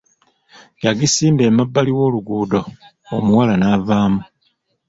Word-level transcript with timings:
Yagisimba 0.85 1.43
emabbali 1.49 1.91
w'oluguudo 1.97 2.61
omuwala 3.15 3.53
n'avaamu. 3.57 4.21